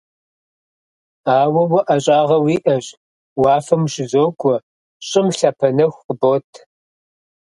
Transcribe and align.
Ауэ 1.37 1.61
уэ 1.69 1.81
ӏэщӏагъэ 1.87 2.37
уиӏэщ: 2.43 2.85
уафэм 3.41 3.81
ущызокӏуэ, 3.85 4.55
щӏым 5.07 5.27
лъапэ 5.37 5.67
нэху 5.75 6.03
къыбот. 6.05 6.49